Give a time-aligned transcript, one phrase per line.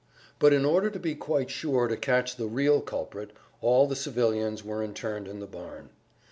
[0.39, 3.29] But in order to be quite sure to catch the "real" culprit
[3.61, 5.91] all the civilians were interned in the barn.